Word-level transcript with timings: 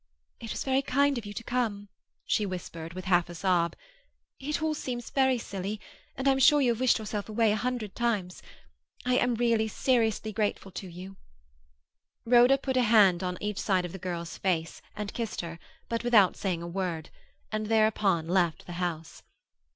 "It 0.39 0.49
was 0.49 0.63
very 0.63 0.81
kind 0.81 1.19
of 1.19 1.27
you 1.27 1.33
to 1.33 1.43
come," 1.43 1.87
she 2.25 2.43
whispered, 2.43 2.95
with 2.95 3.05
half 3.05 3.29
a 3.29 3.35
sob. 3.35 3.75
"It 4.39 4.59
all 4.59 4.73
seems 4.73 5.11
very 5.11 5.37
silly, 5.37 5.79
and 6.17 6.27
I'm 6.27 6.39
sure 6.39 6.59
you 6.59 6.71
have 6.71 6.79
wished 6.79 6.97
yourself 6.97 7.29
away 7.29 7.51
a 7.51 7.55
hundred 7.55 7.93
times. 7.93 8.41
I 9.05 9.17
am 9.19 9.35
really, 9.35 9.67
seriously, 9.67 10.33
grateful 10.33 10.71
to 10.71 10.87
you." 10.87 11.17
Rhoda 12.25 12.57
put 12.57 12.77
a 12.77 12.81
hand 12.81 13.21
on 13.21 13.37
each 13.41 13.59
side 13.61 13.85
of 13.85 13.91
the 13.91 13.99
girl's 13.99 14.39
face, 14.39 14.81
and 14.95 15.13
kissed 15.13 15.41
her, 15.41 15.59
but 15.87 16.03
without 16.03 16.35
saying 16.35 16.63
a 16.63 16.67
word; 16.67 17.11
and 17.51 17.67
thereupon 17.67 18.27
left 18.27 18.65
the 18.65 18.73
house. 18.81 19.21